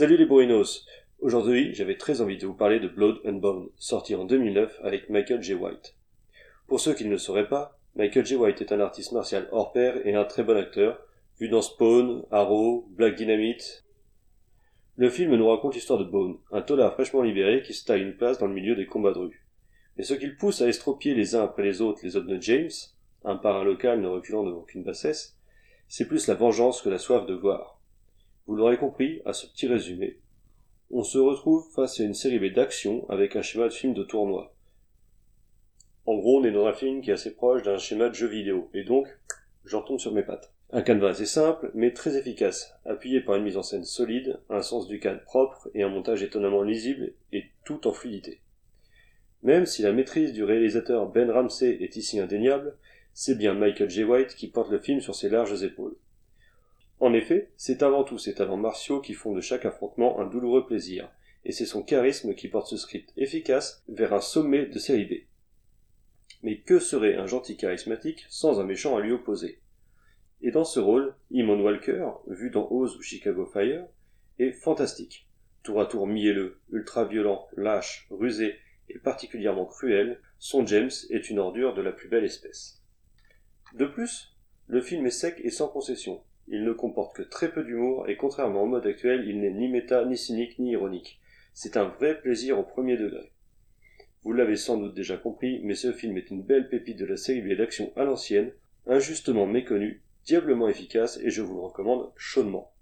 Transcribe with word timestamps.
Salut 0.00 0.16
les 0.16 0.24
bourrinos 0.24 0.86
Aujourd'hui, 1.18 1.74
j'avais 1.74 1.98
très 1.98 2.22
envie 2.22 2.38
de 2.38 2.46
vous 2.46 2.54
parler 2.54 2.80
de 2.80 2.88
Blood 2.88 3.20
and 3.26 3.34
Bone, 3.34 3.68
sorti 3.76 4.14
en 4.14 4.24
2009 4.24 4.80
avec 4.82 5.10
Michael 5.10 5.42
J. 5.42 5.52
White. 5.52 5.94
Pour 6.66 6.80
ceux 6.80 6.94
qui 6.94 7.04
ne 7.04 7.10
le 7.10 7.18
sauraient 7.18 7.50
pas, 7.50 7.78
Michael 7.96 8.24
J. 8.24 8.36
White 8.36 8.62
est 8.62 8.72
un 8.72 8.80
artiste 8.80 9.12
martial 9.12 9.46
hors 9.52 9.74
pair 9.74 9.98
et 10.06 10.14
un 10.14 10.24
très 10.24 10.42
bon 10.42 10.56
acteur, 10.56 10.98
vu 11.38 11.50
dans 11.50 11.60
Spawn, 11.60 12.24
Arrow, 12.30 12.88
Black 12.92 13.14
Dynamite. 13.16 13.84
Le 14.96 15.10
film 15.10 15.36
nous 15.36 15.48
raconte 15.48 15.74
l'histoire 15.74 15.98
de 15.98 16.04
Bone, 16.04 16.38
un 16.50 16.62
tolard 16.62 16.94
fraîchement 16.94 17.20
libéré 17.20 17.60
qui 17.60 17.74
se 17.74 17.84
taille 17.84 18.00
une 18.00 18.16
place 18.16 18.38
dans 18.38 18.46
le 18.46 18.54
milieu 18.54 18.76
des 18.76 18.86
combats 18.86 19.12
de 19.12 19.18
rue. 19.18 19.46
Mais 19.98 20.02
ce 20.02 20.14
qu'il 20.14 20.34
pousse 20.38 20.62
à 20.62 20.68
estropier 20.68 21.14
les 21.14 21.34
uns 21.34 21.44
après 21.44 21.62
les 21.62 21.82
autres 21.82 22.00
les 22.04 22.16
autres 22.16 22.26
de 22.26 22.40
James, 22.40 22.70
un 23.22 23.36
parrain 23.36 23.64
local 23.64 24.00
ne 24.00 24.08
reculant 24.08 24.44
devant 24.44 24.60
aucune 24.60 24.82
bassesse, 24.82 25.36
c'est 25.88 26.08
plus 26.08 26.26
la 26.26 26.36
vengeance 26.36 26.80
que 26.80 26.88
la 26.88 26.96
soif 26.96 27.26
de 27.26 27.34
voir. 27.34 27.79
Vous 28.50 28.56
l'aurez 28.56 28.78
compris 28.78 29.22
à 29.26 29.32
ce 29.32 29.46
petit 29.46 29.68
résumé. 29.68 30.18
On 30.90 31.04
se 31.04 31.18
retrouve 31.18 31.70
face 31.72 32.00
à 32.00 32.02
une 32.02 32.14
série 32.14 32.40
B 32.40 32.52
d'action 32.52 33.08
avec 33.08 33.36
un 33.36 33.42
schéma 33.42 33.68
de 33.68 33.72
film 33.72 33.94
de 33.94 34.02
tournoi. 34.02 34.56
En 36.04 36.16
gros, 36.16 36.40
on 36.40 36.44
est 36.44 36.50
dans 36.50 36.66
un 36.66 36.72
film 36.72 37.00
qui 37.00 37.10
est 37.10 37.12
assez 37.12 37.32
proche 37.32 37.62
d'un 37.62 37.78
schéma 37.78 38.08
de 38.08 38.14
jeu 38.14 38.26
vidéo, 38.26 38.68
et 38.74 38.82
donc, 38.82 39.06
j'en 39.64 39.82
tombe 39.82 40.00
sur 40.00 40.12
mes 40.12 40.24
pattes. 40.24 40.52
Un 40.72 40.82
canevas 40.82 41.10
assez 41.10 41.26
simple, 41.26 41.70
mais 41.74 41.92
très 41.92 42.16
efficace, 42.16 42.74
appuyé 42.84 43.20
par 43.20 43.36
une 43.36 43.44
mise 43.44 43.56
en 43.56 43.62
scène 43.62 43.84
solide, 43.84 44.40
un 44.48 44.62
sens 44.62 44.88
du 44.88 44.98
cadre 44.98 45.22
propre 45.22 45.70
et 45.74 45.84
un 45.84 45.88
montage 45.88 46.24
étonnamment 46.24 46.64
lisible, 46.64 47.12
et 47.32 47.44
tout 47.64 47.86
en 47.86 47.92
fluidité. 47.92 48.40
Même 49.44 49.64
si 49.64 49.82
la 49.82 49.92
maîtrise 49.92 50.32
du 50.32 50.42
réalisateur 50.42 51.08
Ben 51.08 51.30
Ramsey 51.30 51.78
est 51.80 51.94
ici 51.94 52.18
indéniable, 52.18 52.76
c'est 53.14 53.38
bien 53.38 53.54
Michael 53.54 53.90
J. 53.90 54.02
White 54.02 54.34
qui 54.34 54.48
porte 54.48 54.72
le 54.72 54.80
film 54.80 55.00
sur 55.00 55.14
ses 55.14 55.28
larges 55.28 55.62
épaules. 55.62 55.94
En 57.00 57.14
effet, 57.14 57.50
c'est 57.56 57.82
avant 57.82 58.04
tout 58.04 58.18
ses 58.18 58.34
talents 58.34 58.58
martiaux 58.58 59.00
qui 59.00 59.14
font 59.14 59.34
de 59.34 59.40
chaque 59.40 59.64
affrontement 59.64 60.20
un 60.20 60.26
douloureux 60.26 60.66
plaisir, 60.66 61.10
et 61.46 61.52
c'est 61.52 61.64
son 61.64 61.82
charisme 61.82 62.34
qui 62.34 62.48
porte 62.48 62.68
ce 62.68 62.76
script 62.76 63.10
efficace 63.16 63.82
vers 63.88 64.12
un 64.12 64.20
sommet 64.20 64.66
de 64.66 64.78
série 64.78 65.06
B. 65.06 65.12
Mais 66.42 66.60
que 66.60 66.78
serait 66.78 67.16
un 67.16 67.26
gentil 67.26 67.56
charismatique 67.56 68.26
sans 68.28 68.60
un 68.60 68.64
méchant 68.64 68.96
à 68.96 69.00
lui 69.00 69.12
opposer? 69.12 69.60
Et 70.42 70.50
dans 70.50 70.64
ce 70.64 70.78
rôle, 70.78 71.14
Imon 71.30 71.62
Walker, 71.62 72.06
vu 72.26 72.50
dans 72.50 72.70
Oz 72.70 72.96
ou 72.96 73.02
Chicago 73.02 73.46
Fire, 73.46 73.86
est 74.38 74.52
fantastique. 74.52 75.26
Tour 75.62 75.80
à 75.80 75.86
tour 75.86 76.06
mielleux, 76.06 76.60
ultra 76.70 77.06
violent, 77.06 77.48
lâche, 77.56 78.06
rusé 78.10 78.56
et 78.90 78.98
particulièrement 78.98 79.66
cruel, 79.66 80.20
son 80.38 80.66
James 80.66 80.90
est 81.10 81.30
une 81.30 81.38
ordure 81.38 81.74
de 81.74 81.82
la 81.82 81.92
plus 81.92 82.08
belle 82.08 82.24
espèce. 82.24 82.82
De 83.74 83.86
plus, 83.86 84.34
le 84.66 84.82
film 84.82 85.06
est 85.06 85.10
sec 85.10 85.40
et 85.42 85.50
sans 85.50 85.68
concession. 85.68 86.22
Il 86.52 86.64
ne 86.64 86.72
comporte 86.72 87.14
que 87.14 87.22
très 87.22 87.52
peu 87.52 87.62
d'humour 87.62 88.08
et 88.08 88.16
contrairement 88.16 88.64
au 88.64 88.66
mode 88.66 88.84
actuel, 88.84 89.24
il 89.28 89.40
n'est 89.40 89.52
ni 89.52 89.68
méta, 89.68 90.04
ni 90.04 90.18
cynique, 90.18 90.58
ni 90.58 90.72
ironique. 90.72 91.20
C'est 91.54 91.76
un 91.76 91.84
vrai 91.84 92.20
plaisir 92.20 92.58
au 92.58 92.64
premier 92.64 92.96
degré. 92.96 93.30
Vous 94.22 94.32
l'avez 94.32 94.56
sans 94.56 94.76
doute 94.76 94.94
déjà 94.94 95.16
compris, 95.16 95.60
mais 95.62 95.76
ce 95.76 95.92
film 95.92 96.16
est 96.18 96.28
une 96.28 96.42
belle 96.42 96.68
pépite 96.68 96.98
de 96.98 97.06
la 97.06 97.16
série 97.16 97.40
B 97.40 97.56
d'action 97.56 97.92
à 97.96 98.04
l'ancienne, 98.04 98.52
injustement 98.86 99.46
méconnue, 99.46 100.02
diablement 100.24 100.68
efficace 100.68 101.20
et 101.22 101.30
je 101.30 101.40
vous 101.40 101.54
le 101.54 101.60
recommande 101.60 102.10
chaudement. 102.16 102.72